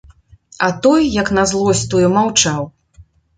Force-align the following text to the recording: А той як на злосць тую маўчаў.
А 0.67 0.69
той 0.85 1.01
як 1.17 1.29
на 1.39 1.43
злосць 1.51 1.85
тую 1.93 2.03
маўчаў. 2.17 2.67